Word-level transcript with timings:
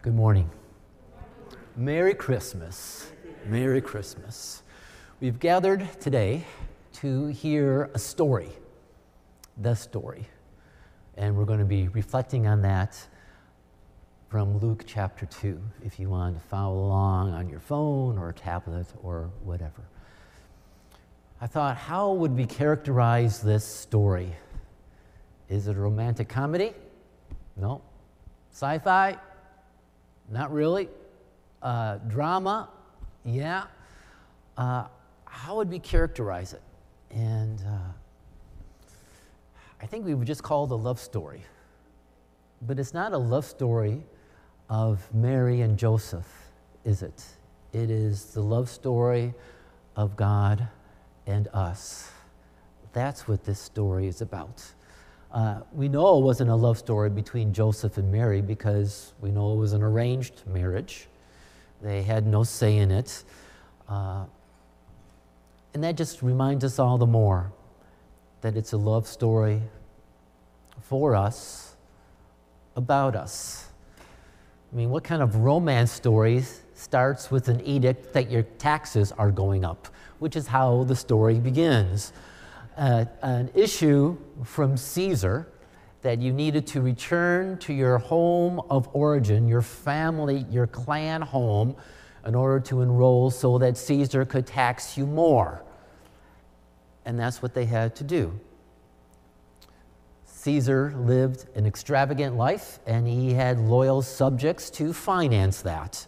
Good 0.00 0.14
morning. 0.14 0.48
Merry 1.76 2.14
Christmas. 2.14 3.10
Merry 3.46 3.80
Christmas. 3.80 4.62
We've 5.18 5.40
gathered 5.40 5.88
today 6.00 6.44
to 7.00 7.26
hear 7.26 7.90
a 7.94 7.98
story, 7.98 8.50
the 9.56 9.74
story. 9.74 10.28
And 11.16 11.36
we're 11.36 11.46
going 11.46 11.58
to 11.58 11.64
be 11.64 11.88
reflecting 11.88 12.46
on 12.46 12.62
that 12.62 12.96
from 14.28 14.58
Luke 14.58 14.84
chapter 14.86 15.26
2, 15.26 15.60
if 15.84 15.98
you 15.98 16.08
want 16.08 16.40
to 16.40 16.46
follow 16.46 16.78
along 16.78 17.32
on 17.34 17.48
your 17.48 17.60
phone 17.60 18.18
or 18.18 18.32
tablet 18.32 18.86
or 19.02 19.28
whatever. 19.42 19.82
I 21.40 21.48
thought, 21.48 21.76
how 21.76 22.12
would 22.12 22.36
we 22.36 22.46
characterize 22.46 23.42
this 23.42 23.64
story? 23.64 24.32
Is 25.48 25.66
it 25.66 25.76
a 25.76 25.80
romantic 25.80 26.28
comedy? 26.28 26.72
No. 27.56 27.82
Sci 28.52 28.78
fi? 28.78 29.18
Not 30.30 30.52
really. 30.52 30.88
Uh, 31.62 31.96
drama? 32.08 32.68
Yeah. 33.24 33.64
Uh, 34.56 34.86
how 35.24 35.56
would 35.56 35.70
we 35.70 35.78
characterize 35.78 36.52
it? 36.52 36.62
And 37.10 37.60
uh, 37.60 38.88
I 39.80 39.86
think 39.86 40.04
we 40.04 40.14
would 40.14 40.26
just 40.26 40.42
call 40.42 40.64
it 40.64 40.70
a 40.70 40.74
love 40.74 40.98
story. 41.00 41.44
But 42.62 42.78
it's 42.78 42.92
not 42.92 43.12
a 43.12 43.18
love 43.18 43.44
story 43.44 44.02
of 44.68 45.02
Mary 45.14 45.60
and 45.60 45.78
Joseph, 45.78 46.26
is 46.84 47.02
it? 47.02 47.24
It 47.72 47.90
is 47.90 48.26
the 48.26 48.40
love 48.40 48.68
story 48.68 49.34
of 49.96 50.16
God 50.16 50.68
and 51.26 51.48
us. 51.52 52.10
That's 52.92 53.28
what 53.28 53.44
this 53.44 53.60
story 53.60 54.06
is 54.06 54.20
about. 54.20 54.62
Uh, 55.30 55.60
we 55.72 55.88
know 55.88 56.18
it 56.18 56.22
wasn't 56.22 56.48
a 56.48 56.54
love 56.54 56.78
story 56.78 57.10
between 57.10 57.52
Joseph 57.52 57.98
and 57.98 58.10
Mary 58.10 58.40
because 58.40 59.12
we 59.20 59.30
know 59.30 59.52
it 59.52 59.56
was 59.56 59.74
an 59.74 59.82
arranged 59.82 60.42
marriage. 60.46 61.06
They 61.82 62.02
had 62.02 62.26
no 62.26 62.44
say 62.44 62.78
in 62.78 62.90
it. 62.90 63.24
Uh, 63.88 64.24
and 65.74 65.84
that 65.84 65.96
just 65.96 66.22
reminds 66.22 66.64
us 66.64 66.78
all 66.78 66.96
the 66.96 67.06
more 67.06 67.52
that 68.40 68.56
it's 68.56 68.72
a 68.72 68.76
love 68.76 69.06
story 69.06 69.60
for 70.80 71.14
us, 71.14 71.76
about 72.76 73.14
us. 73.14 73.68
I 74.72 74.76
mean, 74.76 74.90
what 74.90 75.04
kind 75.04 75.22
of 75.22 75.36
romance 75.36 75.92
story 75.92 76.44
starts 76.74 77.30
with 77.30 77.48
an 77.48 77.60
edict 77.66 78.12
that 78.12 78.30
your 78.30 78.42
taxes 78.42 79.12
are 79.12 79.30
going 79.30 79.64
up, 79.64 79.88
which 80.20 80.36
is 80.36 80.46
how 80.46 80.84
the 80.84 80.96
story 80.96 81.38
begins? 81.38 82.12
Uh, 82.78 83.04
an 83.22 83.50
issue 83.54 84.16
from 84.44 84.76
Caesar 84.76 85.48
that 86.02 86.20
you 86.20 86.32
needed 86.32 86.66
to 86.68 86.80
return 86.80 87.58
to 87.58 87.72
your 87.74 87.98
home 87.98 88.60
of 88.70 88.88
origin, 88.92 89.48
your 89.48 89.62
family, 89.62 90.46
your 90.48 90.66
clan 90.66 91.20
home, 91.20 91.74
in 92.24 92.34
order 92.34 92.60
to 92.60 92.82
enroll 92.82 93.30
so 93.30 93.58
that 93.58 93.76
Caesar 93.76 94.24
could 94.24 94.46
tax 94.46 94.96
you 94.96 95.06
more. 95.06 95.62
And 97.04 97.18
that's 97.18 97.42
what 97.42 97.52
they 97.52 97.64
had 97.64 97.96
to 97.96 98.04
do. 98.04 98.38
Caesar 100.24 100.94
lived 100.96 101.46
an 101.56 101.66
extravagant 101.66 102.36
life, 102.36 102.78
and 102.86 103.08
he 103.08 103.32
had 103.32 103.58
loyal 103.58 104.02
subjects 104.02 104.70
to 104.70 104.92
finance 104.92 105.62
that. 105.62 106.06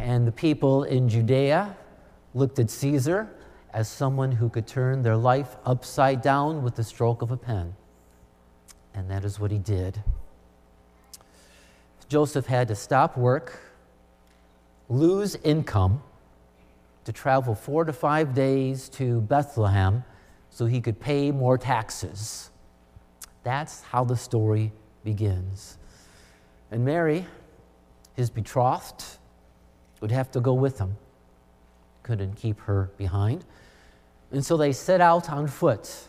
And 0.00 0.26
the 0.26 0.32
people 0.32 0.82
in 0.82 1.08
Judea 1.08 1.76
looked 2.34 2.58
at 2.58 2.70
Caesar 2.70 3.30
as 3.72 3.88
someone 3.88 4.32
who 4.32 4.48
could 4.48 4.66
turn 4.66 5.02
their 5.02 5.16
life 5.16 5.56
upside 5.64 6.22
down 6.22 6.62
with 6.62 6.74
the 6.74 6.84
stroke 6.84 7.22
of 7.22 7.30
a 7.30 7.36
pen. 7.36 7.74
And 8.94 9.10
that 9.10 9.24
is 9.24 9.38
what 9.38 9.50
he 9.50 9.58
did. 9.58 10.02
Joseph 12.08 12.46
had 12.46 12.68
to 12.68 12.74
stop 12.74 13.18
work, 13.18 13.60
lose 14.88 15.36
income, 15.36 16.02
to 17.04 17.12
travel 17.12 17.54
four 17.54 17.84
to 17.84 17.92
five 17.92 18.34
days 18.34 18.88
to 18.90 19.20
Bethlehem 19.22 20.04
so 20.50 20.66
he 20.66 20.80
could 20.80 21.00
pay 21.00 21.30
more 21.30 21.56
taxes. 21.56 22.50
That's 23.44 23.82
how 23.82 24.04
the 24.04 24.16
story 24.16 24.72
begins. 25.04 25.78
And 26.70 26.84
Mary, 26.84 27.26
his 28.14 28.30
betrothed, 28.30 29.04
would 30.00 30.10
have 30.10 30.30
to 30.32 30.40
go 30.40 30.52
with 30.52 30.78
him. 30.78 30.96
Couldn't 32.02 32.34
keep 32.34 32.60
her 32.60 32.90
behind. 32.96 33.44
And 34.30 34.44
so 34.44 34.56
they 34.56 34.72
set 34.72 35.00
out 35.00 35.30
on 35.30 35.46
foot. 35.46 36.08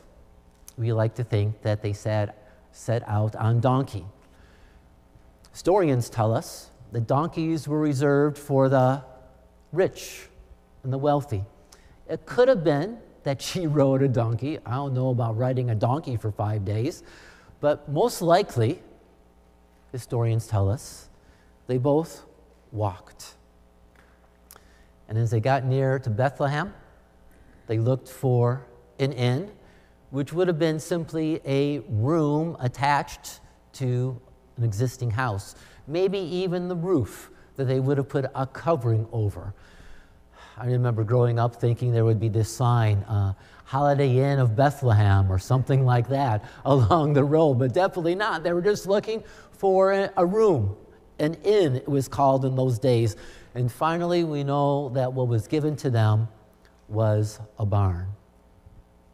We 0.78 0.94
like 0.94 1.16
to 1.16 1.24
think 1.24 1.62
that 1.62 1.82
they 1.82 1.94
set, 1.94 2.52
set 2.72 3.08
out 3.08 3.36
on 3.36 3.60
donkey. 3.60 4.06
Historians 5.52 6.10
tell 6.10 6.34
us 6.34 6.70
that 6.92 7.08
donkeys 7.08 7.68
were 7.68 7.80
reserved 7.80 8.38
for 8.38 8.70
the 8.70 9.04
rich 9.72 10.28
and 10.84 10.92
the 10.92 10.98
wealthy. 10.98 11.44
It 12.08 12.26
could 12.26 12.48
have 12.48 12.64
been 12.64 12.98
that 13.24 13.42
she 13.42 13.68
rode 13.68 14.02
a 14.02 14.08
donkey. 14.08 14.60
I 14.66 14.76
don't 14.76 14.94
know 14.94 15.10
about 15.10 15.38
riding 15.38 15.70
a 15.70 15.76
donkey 15.76 16.18
for 16.18 16.32
five 16.32 16.66
days, 16.66 17.04
but 17.62 17.90
most 17.90 18.22
likely, 18.22 18.82
historians 19.92 20.48
tell 20.48 20.70
us, 20.70 21.10
they 21.68 21.78
both 21.78 22.26
walked. 22.72 23.36
And 25.08 25.18
as 25.18 25.32
they 25.32 25.40
got 25.40 25.66
near 25.66 26.00
to 26.00 26.10
Bethlehem, 26.10 26.74
they 27.70 27.78
looked 27.78 28.10
for 28.10 28.66
an 28.98 29.12
inn, 29.14 29.52
which 30.10 30.34
would 30.34 30.48
have 30.48 30.58
been 30.58 30.80
simply 30.80 31.40
a 31.46 31.78
room 31.88 32.58
attached 32.60 33.42
to 33.74 34.20
an 34.58 34.64
existing 34.64 35.12
house, 35.12 35.54
maybe 35.86 36.18
even 36.18 36.68
the 36.68 36.76
roof 36.76 37.30
that 37.58 37.66
they 37.66 37.80
would 37.80 38.00
have 38.00 38.10
put 38.10 38.26
a 38.34 38.48
covering 38.48 39.08
over. 39.12 39.54
I 40.58 40.66
remember 40.66 41.04
growing 41.04 41.38
up 41.38 41.58
thinking 41.58 41.92
there 41.92 42.06
would 42.06 42.20
be 42.20 42.28
this 42.28 42.50
sign, 42.50 43.04
uh, 43.04 43.34
Holiday 43.66 44.18
Inn 44.18 44.40
of 44.40 44.56
Bethlehem, 44.56 45.32
or 45.32 45.38
something 45.38 45.86
like 45.86 46.10
that 46.10 46.46
along 46.66 47.14
the 47.14 47.24
road, 47.24 47.60
but 47.60 47.72
definitely 47.72 48.16
not. 48.16 48.42
They 48.42 48.52
were 48.52 48.64
just 48.64 48.88
looking 48.88 49.24
for 49.52 49.92
a, 49.92 50.12
a 50.18 50.26
room. 50.26 50.76
An 51.20 51.36
inn, 51.44 51.76
it 51.76 51.88
was 51.88 52.08
called 52.08 52.46
in 52.46 52.56
those 52.56 52.80
days. 52.80 53.16
And 53.54 53.72
finally, 53.72 54.24
we 54.24 54.44
know 54.44 54.90
that 54.96 55.14
what 55.14 55.28
was 55.28 55.48
given 55.48 55.76
to 55.78 55.92
them 55.92 56.30
was 56.90 57.40
a 57.58 57.66
barn, 57.66 58.08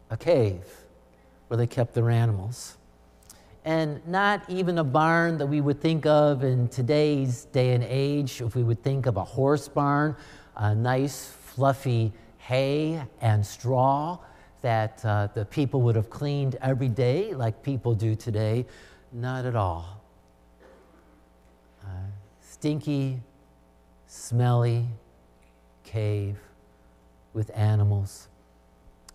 a 0.09 0.17
cave 0.17 0.65
where 1.47 1.57
they 1.57 1.67
kept 1.67 1.93
their 1.93 2.09
animals. 2.09 2.77
And 3.63 4.05
not 4.07 4.47
even 4.47 4.77
a 4.77 4.83
barn 4.83 5.37
that 5.39 5.47
we 5.47 5.59
would 5.59 5.81
think 5.81 6.05
of 6.05 6.43
in 6.43 6.67
today's 6.67 7.45
day 7.45 7.73
and 7.73 7.83
age, 7.83 8.41
if 8.41 8.55
we 8.55 8.63
would 8.63 8.83
think 8.83 9.07
of 9.07 9.17
a 9.17 9.23
horse 9.23 9.67
barn, 9.67 10.15
a 10.55 10.75
nice, 10.75 11.25
fluffy 11.25 12.13
hay 12.37 13.01
and 13.21 13.43
straw 13.45 14.19
that 14.61 15.03
uh, 15.03 15.27
the 15.33 15.45
people 15.45 15.81
would 15.81 15.95
have 15.95 16.09
cleaned 16.09 16.57
every 16.61 16.89
day 16.89 17.33
like 17.33 17.63
people 17.63 17.95
do 17.95 18.15
today. 18.15 18.65
Not 19.11 19.45
at 19.45 19.55
all. 19.55 20.01
Uh, 21.83 21.87
stinky, 22.41 23.19
smelly 24.07 24.85
cave 25.83 26.37
with 27.35 27.51
animals. 27.53 28.29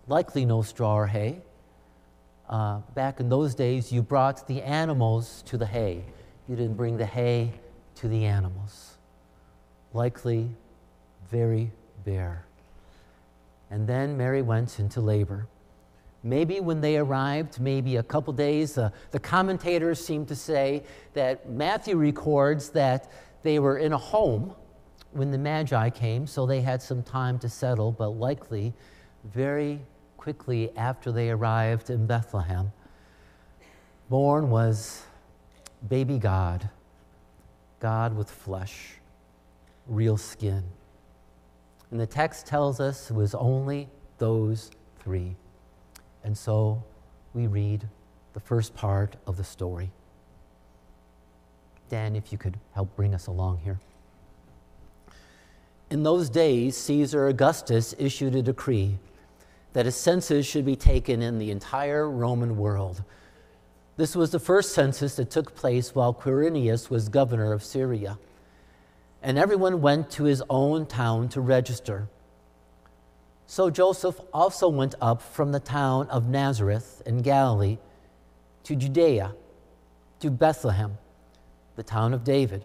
Likely 0.07 0.45
no 0.45 0.63
straw 0.63 0.95
or 0.95 1.07
hay. 1.07 1.41
Uh, 2.49 2.81
back 2.95 3.19
in 3.19 3.29
those 3.29 3.55
days, 3.55 3.91
you 3.91 4.03
brought 4.03 4.47
the 4.47 4.63
animals 4.63 5.43
to 5.47 5.57
the 5.57 5.67
hay. 5.67 6.05
You 6.49 6.55
didn't 6.55 6.77
bring 6.77 6.99
the 6.99 7.07
hay 7.07 7.55
to 7.97 8.09
the 8.09 8.27
animals. 8.27 8.99
Likely 9.93 10.51
very 11.31 11.73
bare. 12.05 12.45
And 13.71 13.87
then 13.89 14.17
Mary 14.17 14.43
went 14.43 14.79
into 14.79 15.01
labor. 15.01 15.47
Maybe 16.23 16.61
when 16.61 16.81
they 16.83 16.99
arrived, 16.99 17.61
maybe 17.61 17.97
a 17.97 18.03
couple 18.03 18.33
days, 18.35 18.77
uh, 18.77 18.91
the 19.13 19.19
commentators 19.19 20.05
seem 20.05 20.27
to 20.27 20.37
say 20.37 20.83
that 21.15 21.49
Matthew 21.49 21.97
records 21.97 22.71
that 22.71 23.11
they 23.43 23.59
were 23.59 23.79
in 23.79 23.93
a 23.95 23.99
home 23.99 24.55
when 25.13 25.31
the 25.31 25.39
Magi 25.39 25.91
came, 25.91 26.27
so 26.27 26.47
they 26.47 26.61
had 26.61 26.81
some 26.81 27.03
time 27.03 27.39
to 27.41 27.49
settle, 27.49 27.93
but 27.93 28.11
likely 28.11 28.73
very 29.25 29.81
quickly 30.17 30.71
after 30.77 31.11
they 31.11 31.31
arrived 31.31 31.91
in 31.91 32.07
Bethlehem, 32.07 32.73
born 34.09 34.51
was 34.51 35.03
baby 35.89 36.19
God, 36.19 36.69
God 37.81 38.17
with 38.17 38.31
flesh, 38.31 38.95
real 39.87 40.17
skin. 40.17 40.63
And 41.91 41.99
the 41.99 42.07
text 42.07 42.47
tells 42.47 42.79
us 42.81 43.11
it 43.11 43.15
was 43.15 43.35
only 43.35 43.89
those 44.19 44.71
three. 45.01 45.35
And 46.23 46.37
so 46.37 46.83
we 47.35 47.47
read 47.47 47.89
the 48.33 48.41
first 48.41 48.75
part 48.75 49.17
of 49.27 49.37
the 49.37 49.45
story. 49.45 49.91
Dan, 51.89 52.15
if 52.15 52.31
you 52.31 52.39
could 52.39 52.59
help 52.75 52.95
bring 52.95 53.15
us 53.15 53.27
along 53.27 53.59
here. 53.65 53.81
In 55.91 56.05
those 56.05 56.31
days, 56.31 56.77
Caesar 56.77 57.27
Augustus 57.27 57.97
issued 57.99 58.37
a 58.37 58.43
decree 58.43 58.99
that 59.73 59.87
a 59.87 59.91
census 59.91 60.47
should 60.47 60.65
be 60.65 60.77
taken 60.77 61.21
in 61.21 61.39
the 61.39 61.51
entire 61.51 62.09
Roman 62.09 62.57
world. 62.57 63.03
This 63.97 64.15
was 64.15 64.31
the 64.31 64.39
first 64.39 64.73
census 64.73 65.17
that 65.17 65.31
took 65.31 65.55
place 65.57 65.95
while 65.95 66.15
Quirinius 66.15 66.91
was 66.91 67.09
governor 67.09 67.53
of 67.53 67.65
Syria. 67.65 68.19
And 69.21 69.37
everyone 69.37 69.81
went 69.81 70.11
to 70.13 70.25
his 70.25 70.43
own 70.49 70.87
town 70.87 71.29
to 71.31 71.41
register. 71.41 72.09
So 73.47 73.69
Joseph 73.69 74.21
also 74.33 74.69
went 74.69 74.95
up 75.01 75.21
from 75.21 75.51
the 75.51 75.61
town 75.61 76.09
of 76.09 76.29
Nazareth 76.29 77.03
in 77.05 77.21
Galilee 77.21 77.79
to 78.63 78.77
Judea, 78.77 79.35
to 80.21 80.31
Bethlehem, 80.31 80.99
the 81.75 81.83
town 81.83 82.15
of 82.15 82.23
David, 82.23 82.65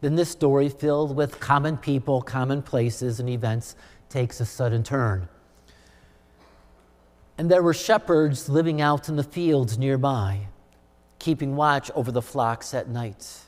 Then 0.00 0.14
this 0.14 0.30
story, 0.30 0.68
filled 0.68 1.16
with 1.16 1.40
common 1.40 1.76
people, 1.76 2.22
common 2.22 2.62
places, 2.62 3.20
and 3.20 3.28
events, 3.28 3.74
takes 4.08 4.40
a 4.40 4.46
sudden 4.46 4.82
turn. 4.82 5.28
And 7.36 7.50
there 7.50 7.62
were 7.62 7.74
shepherds 7.74 8.48
living 8.48 8.80
out 8.80 9.08
in 9.08 9.16
the 9.16 9.24
fields 9.24 9.78
nearby 9.78 10.48
keeping 11.18 11.56
watch 11.56 11.90
over 11.94 12.12
the 12.12 12.22
flocks 12.22 12.74
at 12.74 12.88
night. 12.88 13.40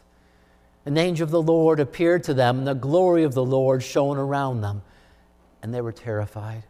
An 0.85 0.97
angel 0.97 1.25
of 1.25 1.31
the 1.31 1.43
Lord 1.43 1.79
appeared 1.79 2.25
to 2.25 2.35
them, 2.35 2.59
and 2.59 2.67
the 2.67 2.75
glory 2.75 3.23
of 3.23 3.35
the 3.35 3.45
Lord 3.45 3.83
shone 3.83 4.17
around 4.17 4.61
them, 4.61 4.83
and 5.63 5.73
they 5.73 5.81
were 5.81 5.93
terrified. 5.93 6.65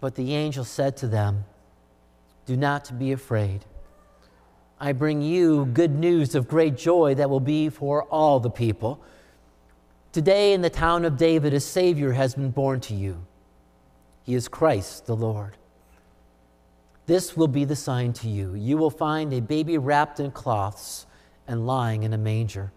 But 0.00 0.14
the 0.14 0.34
angel 0.34 0.64
said 0.64 0.96
to 0.98 1.06
them, 1.06 1.44
Do 2.46 2.56
not 2.56 2.98
be 2.98 3.12
afraid. 3.12 3.64
I 4.80 4.92
bring 4.92 5.22
you 5.22 5.66
good 5.66 5.92
news 5.92 6.34
of 6.34 6.48
great 6.48 6.76
joy 6.76 7.14
that 7.14 7.30
will 7.30 7.40
be 7.40 7.68
for 7.68 8.02
all 8.04 8.40
the 8.40 8.50
people. 8.50 9.00
Today 10.12 10.52
in 10.52 10.62
the 10.62 10.70
town 10.70 11.04
of 11.04 11.16
David, 11.16 11.54
a 11.54 11.60
Savior 11.60 12.12
has 12.12 12.34
been 12.34 12.50
born 12.50 12.80
to 12.80 12.94
you. 12.94 13.24
He 14.24 14.34
is 14.34 14.48
Christ 14.48 15.06
the 15.06 15.16
Lord. 15.16 15.56
This 17.06 17.36
will 17.36 17.48
be 17.48 17.64
the 17.64 17.76
sign 17.76 18.12
to 18.14 18.28
you. 18.28 18.54
You 18.54 18.76
will 18.76 18.90
find 18.90 19.32
a 19.32 19.40
baby 19.40 19.78
wrapped 19.78 20.18
in 20.20 20.30
cloths 20.30 21.06
and 21.46 21.66
lying 21.66 22.02
in 22.02 22.12
a 22.12 22.18
manger. 22.18 22.72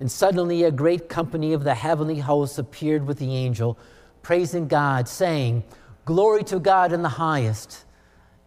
And 0.00 0.10
suddenly 0.10 0.64
a 0.64 0.70
great 0.70 1.08
company 1.08 1.52
of 1.52 1.64
the 1.64 1.74
heavenly 1.74 2.20
hosts 2.20 2.58
appeared 2.58 3.06
with 3.06 3.18
the 3.18 3.34
angel, 3.34 3.78
praising 4.22 4.68
God, 4.68 5.08
saying, 5.08 5.64
Glory 6.04 6.44
to 6.44 6.58
God 6.58 6.92
in 6.92 7.02
the 7.02 7.08
highest, 7.08 7.84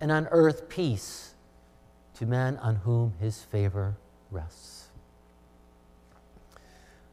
and 0.02 0.12
on 0.12 0.28
earth 0.28 0.68
peace 0.68 1.25
to 2.16 2.26
men 2.26 2.58
on 2.58 2.76
whom 2.76 3.14
his 3.20 3.44
favor 3.44 3.96
rests. 4.32 4.88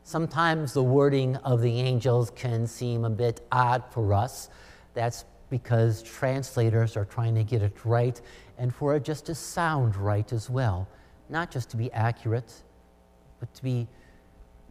Sometimes 0.05 0.73
the 0.73 0.83
wording 0.83 1.37
of 1.37 1.63
the 1.63 1.81
angels 1.81 2.31
can 2.35 2.67
seem 2.67 3.05
a 3.05 3.11
bit 3.11 3.47
odd 3.51 3.85
for 3.91 4.13
us. 4.13 4.51
That's 4.95 5.25
because 5.49 6.03
translators 6.03 6.97
are 6.97 7.05
trying 7.05 7.35
to 7.35 7.45
get 7.45 7.63
it 7.63 7.85
right 7.85 8.21
and 8.59 8.75
for 8.75 8.95
it 8.97 9.05
just 9.05 9.27
to 9.27 9.35
sound 9.35 9.97
right 9.97 10.33
as 10.33 10.51
well. 10.51 10.89
Not 11.29 11.51
just 11.51 11.71
to 11.71 11.77
be 11.77 11.91
accurate, 11.93 12.53
but 13.41 13.53
to 13.55 13.63
be 13.63 13.87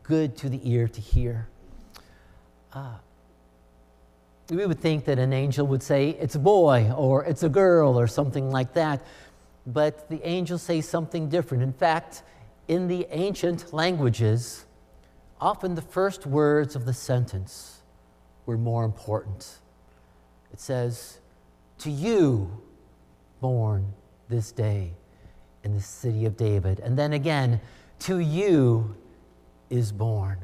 good 0.03 0.37
to 0.37 0.49
the 0.49 0.59
ear 0.69 0.87
to 0.87 1.01
hear. 1.01 1.47
Uh, 2.73 2.95
we 4.49 4.65
would 4.65 4.79
think 4.79 5.05
that 5.05 5.17
an 5.17 5.33
angel 5.33 5.65
would 5.67 5.81
say, 5.81 6.09
it's 6.19 6.35
a 6.35 6.39
boy 6.39 6.91
or 6.91 7.23
it's 7.23 7.43
a 7.43 7.49
girl 7.49 7.97
or 7.99 8.07
something 8.07 8.51
like 8.51 8.73
that, 8.73 9.01
but 9.67 10.09
the 10.09 10.25
angels 10.27 10.61
say 10.61 10.81
something 10.81 11.29
different. 11.29 11.63
In 11.63 11.73
fact, 11.73 12.23
in 12.67 12.87
the 12.87 13.07
ancient 13.11 13.73
languages, 13.73 14.65
often 15.39 15.75
the 15.75 15.81
first 15.81 16.25
words 16.25 16.75
of 16.75 16.85
the 16.85 16.93
sentence 16.93 17.81
were 18.45 18.57
more 18.57 18.83
important 18.83 19.61
it 20.51 20.59
says, 20.59 21.19
To 21.79 21.89
you 21.89 22.61
born 23.39 23.93
this 24.29 24.51
day 24.51 24.93
in 25.63 25.73
the 25.73 25.81
city 25.81 26.25
of 26.25 26.37
David. 26.37 26.79
And 26.79 26.97
then 26.97 27.13
again, 27.13 27.61
to 27.99 28.19
you 28.19 28.95
is 29.69 29.91
born. 29.91 30.39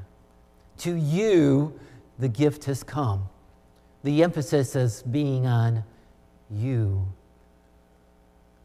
To 0.80 0.96
you 0.96 1.80
the 2.20 2.30
gift 2.30 2.66
has 2.66 2.84
come. 2.84 3.30
The 4.04 4.24
emphasis 4.24 4.76
is 4.76 5.04
being 5.04 5.46
on 5.46 5.84
you. 6.50 7.08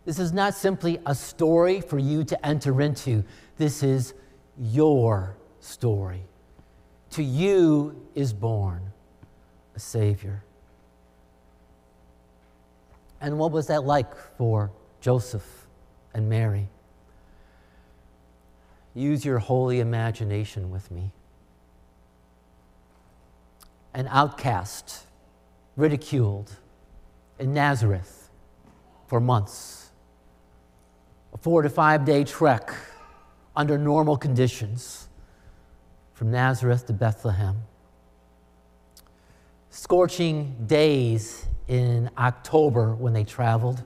This 0.05 0.19
is 0.19 0.33
not 0.33 0.55
simply 0.55 0.99
a 1.07 1.15
story 1.15 1.81
for 1.81 1.99
you 1.99 2.25
to 2.25 2.47
enter 2.47 2.81
into. 2.81 3.25
This 3.57 3.83
is 3.83 4.15
your 4.59 5.37
story. 5.61 6.25
To 7.11 7.23
you 7.23 8.09
is 8.15 8.33
born 8.33 8.93
a 9.77 9.79
Savior. 9.79 10.43
And 13.21 13.39
what 13.39 13.53
was 13.53 13.69
that 13.69 13.85
like 13.85 14.17
for 14.37 14.73
Joseph 15.01 15.67
and 16.13 16.29
Mary? 16.29 16.69
Use 18.95 19.25
your 19.25 19.39
holy 19.39 19.81
imagination 19.81 20.71
with 20.71 20.91
me. 20.91 21.13
An 23.95 24.09
outcast, 24.11 25.07
ridiculed 25.77 26.57
in 27.39 27.55
Nazareth 27.55 28.31
for 29.07 29.21
months. 29.21 29.82
A 31.33 31.39
four 31.39 31.63
to 31.63 31.71
five 31.71 32.05
day 32.05 32.25
trek 32.25 32.75
under 33.57 33.79
normal 33.79 34.17
conditions 34.17 35.09
from 36.13 36.31
Nazareth 36.31 36.87
to 36.87 36.93
Bethlehem. 36.93 37.63
Scorching 39.71 40.55
days 40.67 41.47
in 41.69 42.11
October 42.19 42.95
when 42.95 43.13
they 43.15 43.25
traveled, 43.25 43.83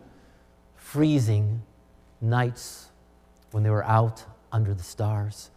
freezing 0.75 1.63
nights 2.21 2.89
when 3.53 3.63
they 3.63 3.71
were 3.71 3.85
out 3.85 4.25
under 4.51 4.75
the 4.75 4.83
stars, 4.83 5.51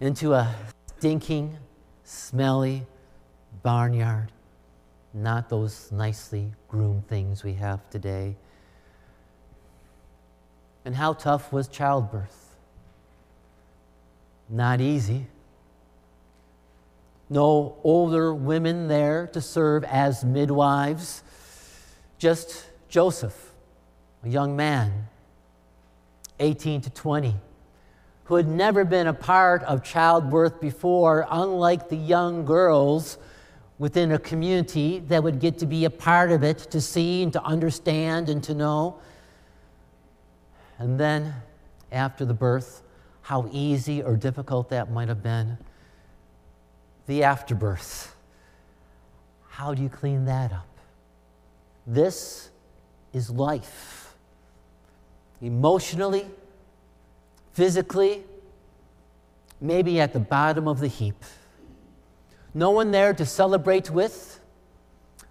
into 0.00 0.32
a 0.32 0.52
stinking, 0.98 1.56
smelly 2.02 2.84
barnyard, 3.62 4.32
not 5.12 5.48
those 5.48 5.92
nicely 5.92 6.52
groomed 6.68 7.06
things 7.06 7.44
we 7.44 7.54
have 7.54 7.88
today. 7.90 8.36
And 10.84 10.94
how 10.94 11.14
tough 11.14 11.52
was 11.52 11.68
childbirth? 11.68 12.56
Not 14.48 14.80
easy 14.80 15.26
no 17.30 17.76
older 17.82 18.34
women 18.34 18.88
there 18.88 19.26
to 19.28 19.40
serve 19.40 19.84
as 19.84 20.24
midwives, 20.24 21.22
just 22.18 22.66
Joseph, 22.88 23.52
a 24.22 24.28
young 24.28 24.56
man, 24.56 25.08
18 26.38 26.82
to 26.82 26.90
20, 26.90 27.34
who 28.24 28.36
had 28.36 28.46
never 28.46 28.84
been 28.84 29.06
a 29.06 29.14
part 29.14 29.62
of 29.64 29.82
childbirth 29.82 30.60
before, 30.60 31.26
unlike 31.30 31.88
the 31.88 31.96
young 31.96 32.44
girls 32.44 33.18
within 33.78 34.12
a 34.12 34.18
community 34.18 35.00
that 35.00 35.22
would 35.22 35.40
get 35.40 35.58
to 35.58 35.66
be 35.66 35.84
a 35.84 35.90
part 35.90 36.30
of 36.30 36.44
it, 36.44 36.58
to 36.58 36.80
see 36.80 37.22
and 37.22 37.32
to 37.32 37.42
understand 37.42 38.28
and 38.28 38.44
to 38.44 38.54
know. 38.54 38.96
And 40.78 40.98
then, 40.98 41.34
after 41.92 42.24
the 42.24 42.34
birth, 42.34 42.82
how 43.22 43.48
easy 43.52 44.02
or 44.02 44.16
difficult 44.16 44.68
that 44.70 44.90
might 44.90 45.08
have 45.08 45.22
been 45.22 45.56
the 47.06 47.22
afterbirth. 47.22 48.14
How 49.48 49.74
do 49.74 49.82
you 49.82 49.88
clean 49.88 50.24
that 50.24 50.52
up? 50.52 50.68
This 51.86 52.50
is 53.12 53.30
life. 53.30 54.14
Emotionally, 55.40 56.26
physically, 57.52 58.24
maybe 59.60 60.00
at 60.00 60.12
the 60.12 60.20
bottom 60.20 60.66
of 60.66 60.80
the 60.80 60.88
heap. 60.88 61.22
No 62.54 62.70
one 62.70 62.90
there 62.90 63.12
to 63.14 63.26
celebrate 63.26 63.90
with, 63.90 64.40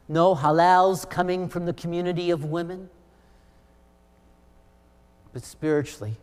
no 0.07 0.35
halals 0.35 1.09
coming 1.09 1.47
from 1.47 1.65
the 1.65 1.73
community 1.73 2.31
of 2.31 2.45
women. 2.45 2.89
But 5.33 5.43
spiritually, 5.43 6.15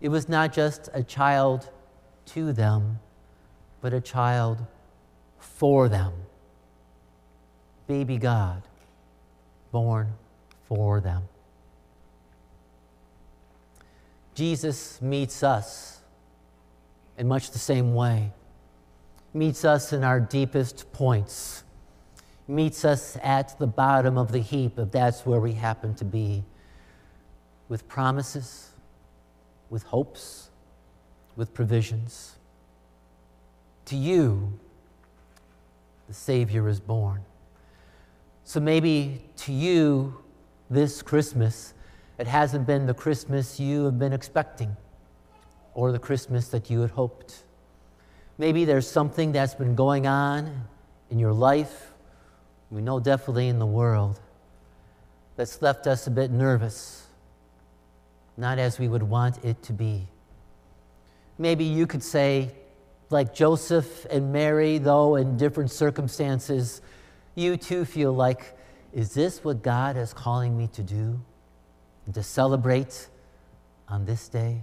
it 0.00 0.08
was 0.08 0.28
not 0.28 0.52
just 0.52 0.88
a 0.94 1.02
child 1.02 1.68
to 2.26 2.52
them, 2.52 3.00
but 3.80 3.92
a 3.92 4.00
child 4.00 4.64
for 5.38 5.88
them. 5.88 6.12
Baby 7.88 8.18
God, 8.18 8.62
born 9.72 10.12
for 10.68 11.00
them. 11.00 11.24
Jesus 14.34 15.02
meets 15.02 15.42
us 15.42 15.98
in 17.16 17.26
much 17.26 17.50
the 17.50 17.58
same 17.58 17.94
way, 17.94 18.32
meets 19.34 19.64
us 19.64 19.92
in 19.92 20.04
our 20.04 20.20
deepest 20.20 20.92
points, 20.92 21.64
meets 22.46 22.84
us 22.84 23.18
at 23.22 23.58
the 23.58 23.66
bottom 23.66 24.16
of 24.16 24.30
the 24.30 24.38
heap 24.38 24.78
if 24.78 24.92
that's 24.92 25.26
where 25.26 25.40
we 25.40 25.54
happen 25.54 25.94
to 25.96 26.04
be, 26.04 26.44
with 27.68 27.86
promises, 27.88 28.70
with 29.70 29.82
hopes, 29.84 30.50
with 31.36 31.52
provisions. 31.54 32.36
To 33.86 33.96
you, 33.96 34.58
the 36.08 36.14
Savior 36.14 36.68
is 36.68 36.80
born. 36.80 37.22
So 38.44 38.60
maybe 38.60 39.22
to 39.36 39.52
you, 39.52 40.18
this 40.70 41.02
Christmas, 41.02 41.74
it 42.18 42.26
hasn't 42.26 42.66
been 42.66 42.86
the 42.86 42.94
Christmas 42.94 43.60
you 43.60 43.84
have 43.84 43.98
been 43.98 44.12
expecting 44.12 44.76
or 45.74 45.92
the 45.92 45.98
Christmas 45.98 46.48
that 46.48 46.70
you 46.70 46.80
had 46.80 46.90
hoped. 46.90 47.44
Maybe 48.38 48.64
there's 48.64 48.86
something 48.88 49.32
that's 49.32 49.54
been 49.54 49.74
going 49.74 50.06
on 50.06 50.64
in 51.10 51.18
your 51.18 51.32
life, 51.32 51.92
we 52.70 52.82
know 52.82 53.00
definitely 53.00 53.48
in 53.48 53.58
the 53.58 53.66
world, 53.66 54.20
that's 55.36 55.62
left 55.62 55.86
us 55.86 56.06
a 56.06 56.10
bit 56.10 56.30
nervous, 56.30 57.07
not 58.38 58.58
as 58.58 58.78
we 58.78 58.88
would 58.88 59.02
want 59.02 59.44
it 59.44 59.60
to 59.64 59.72
be. 59.72 60.06
Maybe 61.36 61.64
you 61.64 61.86
could 61.86 62.02
say, 62.02 62.52
like 63.10 63.34
Joseph 63.34 64.06
and 64.06 64.32
Mary, 64.32 64.78
though 64.78 65.16
in 65.16 65.36
different 65.36 65.70
circumstances, 65.70 66.80
you 67.34 67.56
too 67.56 67.84
feel 67.84 68.12
like, 68.12 68.56
is 68.92 69.12
this 69.12 69.44
what 69.44 69.62
God 69.62 69.96
is 69.96 70.14
calling 70.14 70.56
me 70.56 70.68
to 70.68 70.82
do? 70.82 71.20
And 72.06 72.14
to 72.14 72.22
celebrate 72.22 73.08
on 73.88 74.06
this 74.06 74.28
day? 74.28 74.62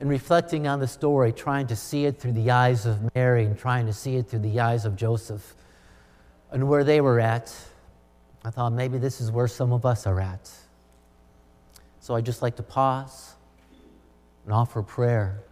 And 0.00 0.08
reflecting 0.08 0.66
on 0.66 0.80
the 0.80 0.88
story, 0.88 1.32
trying 1.32 1.68
to 1.68 1.76
see 1.76 2.04
it 2.04 2.20
through 2.20 2.32
the 2.32 2.50
eyes 2.50 2.84
of 2.84 3.14
Mary 3.14 3.44
and 3.44 3.58
trying 3.58 3.86
to 3.86 3.92
see 3.92 4.16
it 4.16 4.28
through 4.28 4.40
the 4.40 4.60
eyes 4.60 4.84
of 4.84 4.96
Joseph 4.96 5.54
and 6.50 6.68
where 6.68 6.84
they 6.84 7.00
were 7.00 7.20
at, 7.20 7.54
I 8.48 8.50
thought 8.50 8.72
maybe 8.72 8.96
this 8.96 9.20
is 9.20 9.30
where 9.30 9.46
some 9.46 9.74
of 9.74 9.84
us 9.84 10.06
are 10.06 10.18
at. 10.18 10.50
So 12.00 12.14
I'd 12.14 12.24
just 12.24 12.40
like 12.40 12.56
to 12.56 12.62
pause 12.62 13.34
and 14.46 14.54
offer 14.54 14.82
prayer 14.82 15.42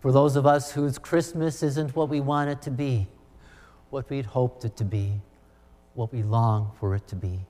for 0.00 0.10
those 0.10 0.34
of 0.34 0.46
us 0.46 0.72
whose 0.72 0.96
Christmas 0.96 1.62
isn't 1.62 1.94
what 1.94 2.08
we 2.08 2.20
want 2.20 2.48
it 2.48 2.62
to 2.62 2.70
be, 2.70 3.06
what 3.90 4.08
we'd 4.08 4.24
hoped 4.24 4.64
it 4.64 4.78
to 4.78 4.84
be, 4.84 5.20
what 5.92 6.10
we 6.10 6.22
long 6.22 6.72
for 6.80 6.94
it 6.94 7.06
to 7.08 7.16
be. 7.16 7.40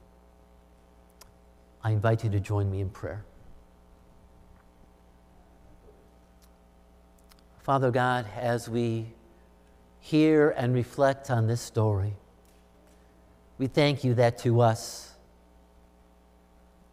I 1.85 1.93
invite 1.93 2.25
you 2.25 2.31
to 2.31 2.41
join 2.41 2.69
me 2.69 2.81
in 2.81 2.91
prayer. 2.91 3.25
Father 7.61 7.93
God, 7.93 8.27
as 8.37 8.69
we 8.69 9.07
hear 10.01 10.51
and 10.51 10.75
reflect 10.75 11.31
on 11.31 11.47
this 11.47 11.61
story, 11.61 12.15
we 13.61 13.67
thank 13.67 14.05
you 14.05 14.15
that 14.15 14.39
to 14.39 14.63
us, 14.63 15.13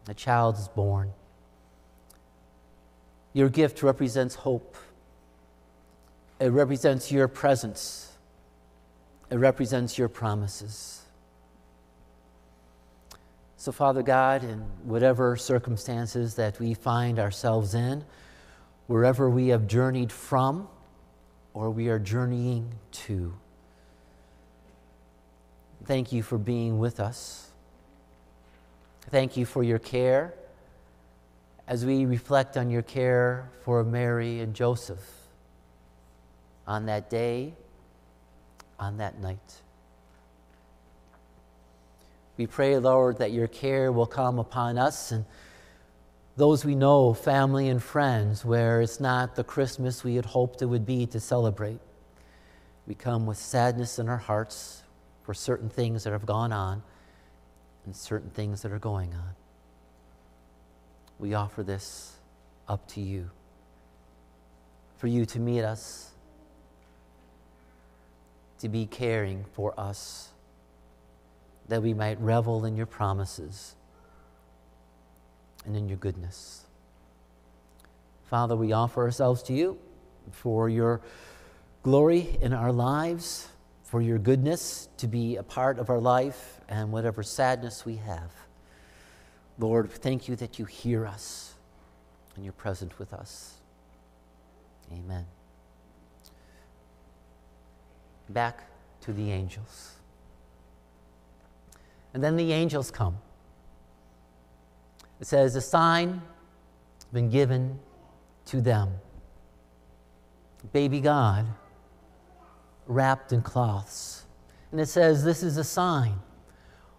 a 0.10 0.14
child 0.14 0.58
is 0.58 0.68
born. 0.68 1.14
Your 3.32 3.48
gift 3.48 3.84
represents 3.84 4.36
hope. 4.36 4.76
It 6.42 6.50
represents 6.50 7.10
your 7.10 7.30
presence. 7.30 8.12
It 9.30 9.38
represents 9.38 9.98
your 9.98 10.10
promises. 10.10 11.04
So, 13.56 13.72
Father 13.72 14.04
God, 14.04 14.44
in 14.44 14.60
whatever 14.84 15.38
circumstances 15.38 16.36
that 16.36 16.60
we 16.60 16.74
find 16.74 17.18
ourselves 17.18 17.76
in, 17.76 18.04
wherever 18.88 19.30
we 19.30 19.48
have 19.48 19.68
journeyed 19.68 20.12
from 20.12 20.68
or 21.54 21.70
we 21.70 21.88
are 21.88 21.98
journeying 21.98 22.74
to, 22.92 23.34
thank 25.88 26.12
you 26.12 26.22
for 26.22 26.38
being 26.38 26.80
with 26.80 27.00
us. 27.00 27.50
Thank 29.10 29.38
you 29.38 29.46
for 29.46 29.64
your 29.64 29.80
care 29.80 30.34
as 31.66 31.86
we 31.86 32.06
reflect 32.06 32.58
on 32.58 32.70
your 32.70 32.82
care 32.82 33.50
for 33.64 33.86
Mary 33.86 34.42
and 34.42 34.54
Joseph 34.54 35.00
on 36.68 36.88
that 36.88 37.10
day, 37.10 37.54
on 38.78 38.98
that 38.98 39.20
night. 39.20 39.62
We 42.36 42.48
pray, 42.48 42.78
Lord, 42.78 43.20
that 43.20 43.32
your 43.32 43.48
care 43.48 43.90
will 43.90 44.06
come 44.06 44.40
upon 44.40 44.78
us 44.78 45.14
and 45.14 45.24
those 46.36 46.66
we 46.66 46.76
know, 46.76 47.14
family 47.14 47.70
and 47.70 47.82
friends, 47.82 48.46
where 48.46 48.82
it's 48.82 49.00
not 49.00 49.36
the 49.36 49.44
Christmas 49.44 50.04
we 50.04 50.16
had 50.16 50.26
hoped 50.26 50.62
it 50.62 50.66
would 50.66 50.86
be 50.86 51.08
to 51.08 51.20
celebrate. 51.20 51.80
We 52.86 52.94
come 52.94 53.26
with 53.26 53.38
sadness 53.38 53.98
in 53.98 54.08
our 54.08 54.18
hearts 54.18 54.84
for 55.28 55.36
certain 55.36 55.70
things 55.70 56.06
that 56.06 56.12
have 56.12 56.26
gone 56.26 56.52
on 56.52 56.82
and 57.86 57.96
certain 57.96 58.32
things 58.32 58.64
that 58.64 58.72
are 58.72 58.80
going 58.80 59.14
on 59.14 59.36
we 61.20 61.34
offer 61.34 61.64
this 61.64 62.16
up 62.68 62.88
to 62.90 63.02
you. 63.02 63.30
For 64.98 65.08
you 65.08 65.26
to 65.28 65.40
meet 65.40 65.62
us, 65.62 66.12
to 68.60 68.70
be 68.70 68.86
caring 68.86 69.46
for 69.54 69.80
us, 69.80 70.30
that 71.68 71.82
we 71.84 71.94
might 71.94 72.20
revel 72.20 72.66
in 72.66 72.76
your 72.76 72.86
promises 72.86 73.76
and 75.66 75.76
in 75.76 75.88
your 75.88 75.98
goodness. 75.98 76.66
Father, 78.26 78.56
we 78.56 78.74
offer 78.74 79.04
ourselves 79.04 79.44
to 79.44 79.54
you 79.54 79.78
for 80.32 80.70
your 80.70 81.02
glory 81.84 82.38
in 82.42 82.54
our 82.54 82.72
lives, 82.72 83.48
for 83.88 84.02
your 84.02 84.20
goodness 84.20 84.90
to 84.98 85.08
be 85.08 85.38
a 85.38 85.44
part 85.44 85.80
of 85.80 85.90
our 85.90 86.00
life, 86.00 86.60
and 86.68 86.92
whatever 86.92 87.24
sadness 87.24 87.86
we 87.86 87.96
have. 87.96 88.34
Lord, 89.58 89.90
thank 89.90 90.28
you 90.28 90.36
that 90.36 90.60
you 90.60 90.66
hear 90.66 91.08
us 91.08 91.54
and 92.36 92.44
you're 92.44 92.52
present 92.52 93.00
with 93.00 93.14
us. 93.14 93.56
Amen. 94.92 95.26
Back 98.28 98.66
to 99.02 99.14
the 99.14 99.32
angels. 99.32 99.94
And 102.14 102.22
then 102.22 102.36
the 102.36 102.52
angels 102.52 102.92
come. 102.92 103.18
It 105.22 105.28
says, 105.28 105.56
A 105.56 105.62
sign 105.62 106.22
has 106.96 107.06
been 107.14 107.30
given 107.30 107.80
to 108.48 108.60
them. 108.60 108.96
Baby 110.74 111.00
God 111.00 111.46
wrapped 112.88 113.34
in 113.34 113.42
cloths. 113.42 114.26
And 114.72 114.82
it 114.82 114.88
says, 114.88 115.24
This 115.24 115.44
is 115.44 115.58
a 115.58 115.64
sign. 115.64 116.20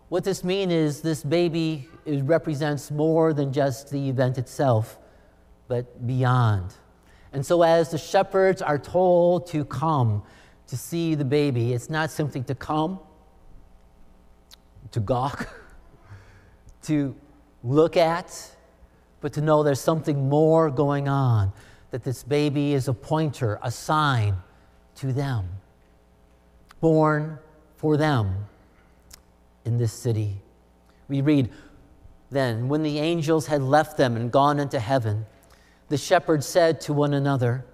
What 0.08 0.24
this 0.24 0.42
means 0.42 0.72
is 0.72 1.02
this 1.02 1.22
baby 1.22 1.88
represents 2.06 2.90
more 2.90 3.34
than 3.34 3.52
just 3.52 3.90
the 3.90 4.08
event 4.08 4.38
itself, 4.38 4.98
but 5.66 6.06
beyond. 6.06 6.72
And 7.32 7.44
so, 7.44 7.62
as 7.62 7.90
the 7.90 7.98
shepherds 7.98 8.62
are 8.62 8.78
told 8.78 9.46
to 9.48 9.64
come 9.66 10.22
to 10.68 10.76
see 10.76 11.14
the 11.14 11.24
baby, 11.24 11.74
it's 11.74 11.90
not 11.90 12.10
simply 12.10 12.42
to 12.44 12.54
come, 12.54 13.00
to 14.92 15.00
gawk, 15.00 15.48
to 16.84 17.14
look 17.62 17.98
at, 17.98 18.56
but 19.20 19.32
to 19.34 19.40
know 19.42 19.62
there's 19.62 19.80
something 19.80 20.28
more 20.28 20.70
going 20.70 21.08
on, 21.08 21.52
that 21.90 22.02
this 22.02 22.22
baby 22.22 22.72
is 22.72 22.88
a 22.88 22.94
pointer, 22.94 23.58
a 23.62 23.70
sign 23.70 24.36
to 24.96 25.12
them, 25.12 25.48
born 26.80 27.38
for 27.76 27.96
them 27.96 28.46
in 29.64 29.78
this 29.78 29.92
city. 29.92 30.40
We 31.08 31.20
read, 31.20 31.50
then, 32.30 32.68
when 32.68 32.82
the 32.82 32.98
angels 32.98 33.46
had 33.46 33.62
left 33.62 33.96
them 33.96 34.16
and 34.16 34.30
gone 34.30 34.58
into 34.58 34.78
heaven, 34.78 35.26
the 35.88 35.96
shepherds 35.96 36.46
said 36.46 36.80
to 36.82 36.92
one 36.92 37.14
another, 37.14 37.64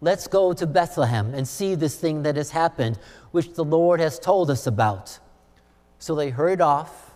Let's 0.00 0.26
go 0.26 0.52
to 0.52 0.66
Bethlehem 0.66 1.32
and 1.32 1.46
see 1.46 1.76
this 1.76 1.96
thing 1.96 2.22
that 2.24 2.36
has 2.36 2.50
happened, 2.50 2.98
which 3.30 3.54
the 3.54 3.64
Lord 3.64 4.00
has 4.00 4.18
told 4.18 4.50
us 4.50 4.66
about. 4.66 5.20
So 6.00 6.16
they 6.16 6.30
hurried 6.30 6.60
off, 6.60 7.12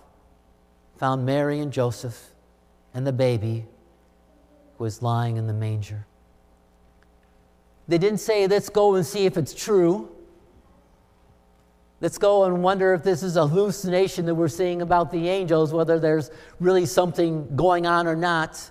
found 0.96 1.26
Mary 1.26 1.58
and 1.58 1.72
Joseph 1.72 2.30
and 2.94 3.04
the 3.04 3.12
baby 3.12 3.66
who 4.78 4.84
was 4.84 5.02
lying 5.02 5.36
in 5.36 5.48
the 5.48 5.52
manger. 5.52 6.06
They 7.88 7.98
didn't 7.98 8.20
say, 8.20 8.46
Let's 8.46 8.68
go 8.68 8.94
and 8.94 9.04
see 9.04 9.26
if 9.26 9.36
it's 9.36 9.52
true. 9.52 10.15
Let's 12.00 12.18
go 12.18 12.44
and 12.44 12.62
wonder 12.62 12.92
if 12.92 13.02
this 13.02 13.22
is 13.22 13.36
a 13.36 13.46
hallucination 13.46 14.26
that 14.26 14.34
we're 14.34 14.48
seeing 14.48 14.82
about 14.82 15.10
the 15.10 15.28
angels, 15.28 15.72
whether 15.72 15.98
there's 15.98 16.30
really 16.60 16.84
something 16.84 17.56
going 17.56 17.86
on 17.86 18.06
or 18.06 18.14
not. 18.14 18.70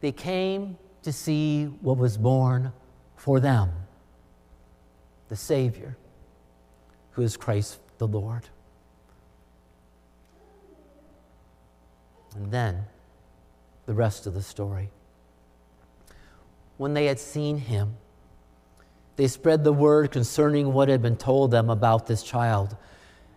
They 0.00 0.10
came 0.10 0.76
to 1.02 1.12
see 1.12 1.66
what 1.66 1.98
was 1.98 2.16
born 2.16 2.72
for 3.16 3.38
them 3.38 3.70
the 5.28 5.36
Savior, 5.36 5.96
who 7.12 7.22
is 7.22 7.38
Christ 7.38 7.78
the 7.96 8.06
Lord. 8.06 8.48
And 12.34 12.50
then 12.50 12.84
the 13.86 13.94
rest 13.94 14.26
of 14.26 14.34
the 14.34 14.42
story. 14.42 14.90
When 16.76 16.92
they 16.92 17.06
had 17.06 17.18
seen 17.18 17.56
him, 17.56 17.96
they 19.16 19.28
spread 19.28 19.64
the 19.64 19.72
word 19.72 20.10
concerning 20.10 20.72
what 20.72 20.88
had 20.88 21.02
been 21.02 21.16
told 21.16 21.50
them 21.50 21.70
about 21.70 22.06
this 22.06 22.22
child. 22.22 22.76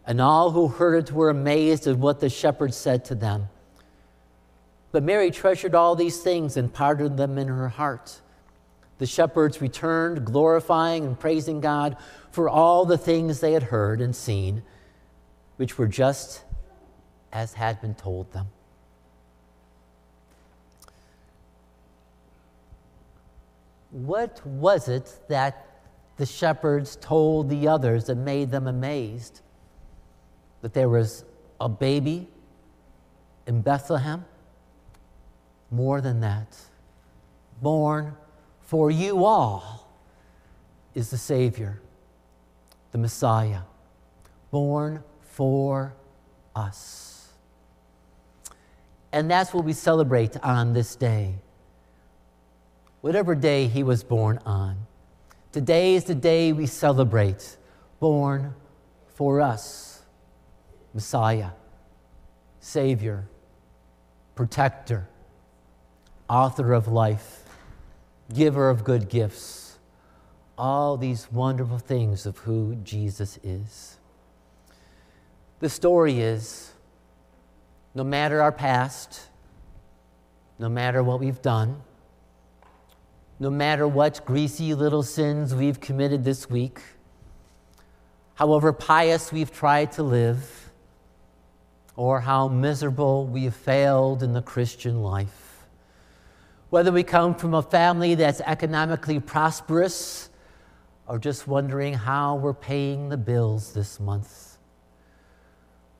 And 0.05 0.21
all 0.21 0.51
who 0.51 0.67
heard 0.67 1.09
it 1.09 1.11
were 1.11 1.29
amazed 1.29 1.87
at 1.87 1.97
what 1.97 2.19
the 2.19 2.29
shepherds 2.29 2.77
said 2.77 3.05
to 3.05 3.15
them. 3.15 3.49
But 4.91 5.03
Mary 5.03 5.31
treasured 5.31 5.75
all 5.75 5.95
these 5.95 6.21
things 6.21 6.55
and 6.55 6.73
pondered 6.73 7.17
them 7.17 7.37
in 7.37 7.47
her 7.49 7.69
heart. 7.69 8.21
The 8.97 9.05
shepherds 9.05 9.59
returned, 9.59 10.25
glorifying 10.25 11.05
and 11.05 11.19
praising 11.19 11.59
God 11.59 11.97
for 12.31 12.47
all 12.47 12.85
the 12.85 12.97
things 12.97 13.39
they 13.39 13.51
had 13.51 13.63
heard 13.63 13.99
and 13.99 14.15
seen, 14.15 14.63
which 15.57 15.77
were 15.77 15.87
just 15.87 16.43
as 17.33 17.53
had 17.53 17.81
been 17.81 17.95
told 17.95 18.31
them. 18.31 18.47
What 23.95 24.45
was 24.45 24.89
it 24.89 25.19
that 25.29 25.65
the 26.17 26.25
shepherds 26.25 26.97
told 26.97 27.49
the 27.49 27.69
others 27.69 28.07
that 28.07 28.15
made 28.15 28.51
them 28.51 28.67
amazed? 28.67 29.39
That 30.61 30.73
there 30.73 30.89
was 30.89 31.23
a 31.61 31.69
baby 31.69 32.27
in 33.47 33.61
Bethlehem? 33.61 34.25
More 35.71 36.01
than 36.01 36.19
that, 36.19 36.57
born 37.61 38.17
for 38.59 38.91
you 38.91 39.23
all 39.23 39.89
is 40.93 41.09
the 41.09 41.17
Savior, 41.17 41.79
the 42.91 42.97
Messiah, 42.97 43.61
born 44.51 45.05
for 45.21 45.95
us. 46.53 47.29
And 49.13 49.31
that's 49.31 49.53
what 49.53 49.63
we 49.63 49.71
celebrate 49.71 50.35
on 50.43 50.73
this 50.73 50.97
day. 50.97 51.35
Whatever 53.05 53.35
day 53.35 53.67
he 53.67 53.83
was 53.83 54.03
born 54.03 54.39
on. 54.47 54.87
Today 55.51 55.93
is 55.93 56.05
the 56.05 56.15
day 56.15 56.51
we 56.51 56.65
celebrate, 56.65 57.55
born 57.99 58.55
for 59.13 59.41
us, 59.41 60.01
Messiah, 60.91 61.51
Savior, 62.59 63.27
Protector, 64.33 65.07
Author 66.27 66.73
of 66.73 66.87
life, 66.87 67.43
Giver 68.33 68.71
of 68.71 68.83
good 68.83 69.07
gifts, 69.07 69.77
all 70.57 70.97
these 70.97 71.31
wonderful 71.31 71.77
things 71.77 72.25
of 72.25 72.39
who 72.39 72.73
Jesus 72.77 73.37
is. 73.43 73.99
The 75.59 75.69
story 75.69 76.21
is 76.21 76.73
no 77.93 78.03
matter 78.03 78.41
our 78.41 78.51
past, 78.51 79.27
no 80.57 80.69
matter 80.69 81.03
what 81.03 81.19
we've 81.19 81.43
done, 81.43 81.83
no 83.39 83.49
matter 83.49 83.87
what 83.87 84.25
greasy 84.25 84.73
little 84.73 85.03
sins 85.03 85.53
we've 85.53 85.79
committed 85.79 86.23
this 86.23 86.49
week, 86.49 86.81
however 88.35 88.71
pious 88.71 89.31
we've 89.31 89.51
tried 89.51 89.91
to 89.93 90.03
live, 90.03 90.71
or 91.97 92.21
how 92.21 92.47
miserable 92.47 93.25
we've 93.25 93.55
failed 93.55 94.23
in 94.23 94.33
the 94.33 94.41
Christian 94.41 95.01
life. 95.01 95.65
Whether 96.69 96.91
we 96.91 97.03
come 97.03 97.35
from 97.35 97.53
a 97.53 97.61
family 97.61 98.15
that's 98.15 98.41
economically 98.41 99.19
prosperous 99.19 100.29
or 101.07 101.19
just 101.19 101.47
wondering 101.47 101.93
how 101.93 102.35
we're 102.35 102.53
paying 102.53 103.09
the 103.09 103.17
bills 103.17 103.73
this 103.73 103.99
month. 103.99 104.57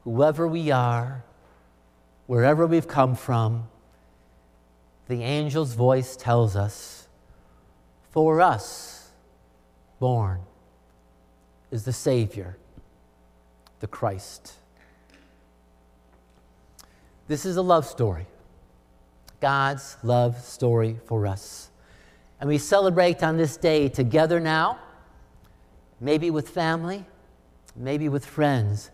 Whoever 0.03 0.47
we 0.47 0.71
are, 0.71 1.23
wherever 2.27 2.65
we've 2.65 2.87
come 2.87 3.15
from, 3.15 3.67
the 5.07 5.23
angel's 5.23 5.73
voice 5.73 6.15
tells 6.15 6.55
us 6.55 7.04
for 8.15 8.39
us 8.39 9.09
born 9.99 10.39
is 11.69 11.83
the 11.83 11.91
Savior, 11.91 12.55
the 13.81 13.87
Christ. 13.87 14.53
This 17.27 17.45
is 17.45 17.57
a 17.57 17.61
love 17.61 17.85
story, 17.85 18.25
God's 19.41 19.97
love 20.01 20.39
story 20.39 20.97
for 21.05 21.27
us. 21.27 21.69
And 22.39 22.47
we 22.47 22.57
celebrate 22.57 23.21
on 23.21 23.35
this 23.35 23.57
day 23.57 23.89
together 23.89 24.39
now, 24.39 24.79
maybe 25.99 26.31
with 26.31 26.47
family, 26.47 27.03
maybe 27.75 28.07
with 28.07 28.25
friends, 28.25 28.91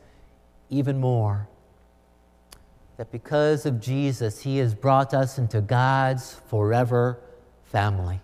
even 0.71 0.99
more. 0.99 1.47
That 2.97 3.11
because 3.11 3.67
of 3.67 3.79
Jesus, 3.79 4.41
He 4.41 4.57
has 4.57 4.73
brought 4.73 5.13
us 5.13 5.37
into 5.37 5.61
God's 5.61 6.33
forever 6.47 7.19
family 7.65 8.19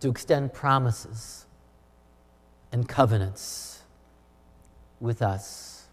to 0.00 0.08
extend 0.08 0.52
promises 0.52 1.46
and 2.72 2.88
covenants 2.88 3.82
with 5.00 5.22
us 5.22 5.86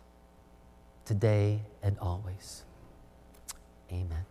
today 1.06 1.62
and 1.82 1.98
always. 2.00 2.64
Amen. 3.92 4.26